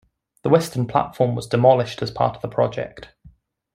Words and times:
The 0.41 0.49
western 0.49 0.87
platform 0.87 1.35
was 1.35 1.45
demolished 1.45 2.01
as 2.01 2.09
part 2.09 2.35
of 2.35 2.41
the 2.41 2.47
project. 2.47 3.09